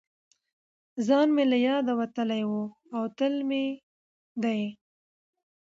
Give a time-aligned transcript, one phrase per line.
[1.07, 2.55] ځان مې له یاده وتلی و
[2.95, 3.65] او تل مې
[4.43, 4.61] دې